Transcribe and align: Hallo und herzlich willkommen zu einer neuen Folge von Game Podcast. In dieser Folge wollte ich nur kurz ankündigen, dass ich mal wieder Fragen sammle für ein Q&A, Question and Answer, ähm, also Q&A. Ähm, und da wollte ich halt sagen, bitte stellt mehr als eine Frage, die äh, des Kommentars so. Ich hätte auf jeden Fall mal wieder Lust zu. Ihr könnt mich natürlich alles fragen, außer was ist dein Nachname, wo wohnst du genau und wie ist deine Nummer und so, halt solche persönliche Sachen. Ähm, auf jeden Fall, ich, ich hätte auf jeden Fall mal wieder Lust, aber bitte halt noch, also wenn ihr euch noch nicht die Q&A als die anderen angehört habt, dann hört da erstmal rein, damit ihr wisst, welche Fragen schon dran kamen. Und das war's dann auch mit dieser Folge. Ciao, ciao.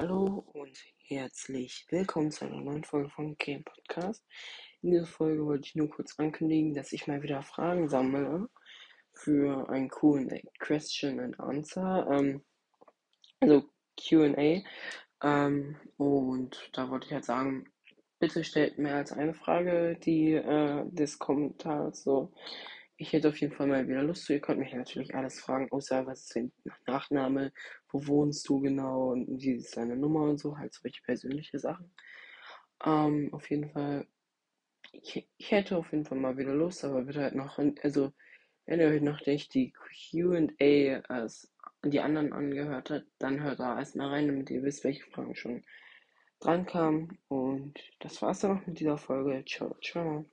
Hallo 0.00 0.44
und 0.52 0.78
herzlich 1.08 1.84
willkommen 1.90 2.30
zu 2.30 2.44
einer 2.44 2.60
neuen 2.60 2.84
Folge 2.84 3.10
von 3.10 3.36
Game 3.36 3.64
Podcast. 3.64 4.24
In 4.80 4.92
dieser 4.92 5.06
Folge 5.06 5.44
wollte 5.44 5.66
ich 5.66 5.74
nur 5.74 5.90
kurz 5.90 6.16
ankündigen, 6.20 6.72
dass 6.72 6.92
ich 6.92 7.08
mal 7.08 7.20
wieder 7.24 7.42
Fragen 7.42 7.88
sammle 7.88 8.48
für 9.12 9.68
ein 9.68 9.88
Q&A, 9.88 10.38
Question 10.60 11.18
and 11.18 11.40
Answer, 11.40 12.06
ähm, 12.12 12.44
also 13.40 13.64
Q&A. 14.00 14.62
Ähm, 15.24 15.76
und 15.96 16.70
da 16.74 16.88
wollte 16.90 17.08
ich 17.08 17.12
halt 17.12 17.24
sagen, 17.24 17.64
bitte 18.20 18.44
stellt 18.44 18.78
mehr 18.78 18.94
als 18.94 19.10
eine 19.10 19.34
Frage, 19.34 19.98
die 20.04 20.34
äh, 20.34 20.84
des 20.92 21.18
Kommentars 21.18 22.04
so. 22.04 22.32
Ich 22.98 23.12
hätte 23.12 23.28
auf 23.28 23.40
jeden 23.40 23.54
Fall 23.54 23.68
mal 23.68 23.88
wieder 23.88 24.02
Lust 24.02 24.24
zu. 24.24 24.32
Ihr 24.34 24.40
könnt 24.40 24.58
mich 24.58 24.74
natürlich 24.74 25.14
alles 25.14 25.40
fragen, 25.40 25.70
außer 25.70 26.06
was 26.06 26.24
ist 26.24 26.36
dein 26.36 26.52
Nachname, 26.86 27.52
wo 27.90 28.06
wohnst 28.06 28.48
du 28.48 28.60
genau 28.60 29.12
und 29.12 29.40
wie 29.40 29.52
ist 29.52 29.76
deine 29.76 29.96
Nummer 29.96 30.22
und 30.24 30.38
so, 30.38 30.58
halt 30.58 30.74
solche 30.74 31.02
persönliche 31.02 31.58
Sachen. 31.60 31.90
Ähm, 32.84 33.30
auf 33.32 33.48
jeden 33.50 33.70
Fall, 33.70 34.06
ich, 34.92 35.28
ich 35.36 35.50
hätte 35.52 35.76
auf 35.76 35.92
jeden 35.92 36.04
Fall 36.06 36.18
mal 36.18 36.36
wieder 36.38 36.54
Lust, 36.54 36.84
aber 36.84 37.02
bitte 37.02 37.22
halt 37.22 37.34
noch, 37.36 37.58
also 37.82 38.12
wenn 38.66 38.80
ihr 38.80 38.88
euch 38.88 39.02
noch 39.02 39.24
nicht 39.26 39.54
die 39.54 39.72
Q&A 39.72 41.00
als 41.08 41.52
die 41.84 42.00
anderen 42.00 42.32
angehört 42.32 42.90
habt, 42.90 43.06
dann 43.18 43.42
hört 43.42 43.60
da 43.60 43.78
erstmal 43.78 44.08
rein, 44.08 44.26
damit 44.26 44.50
ihr 44.50 44.62
wisst, 44.64 44.84
welche 44.84 45.04
Fragen 45.10 45.36
schon 45.36 45.64
dran 46.40 46.66
kamen. 46.66 47.18
Und 47.28 47.74
das 48.00 48.20
war's 48.22 48.40
dann 48.40 48.58
auch 48.58 48.66
mit 48.66 48.80
dieser 48.80 48.98
Folge. 48.98 49.44
Ciao, 49.46 49.76
ciao. 49.82 50.26